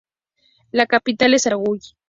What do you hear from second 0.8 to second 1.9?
capital es Aarau.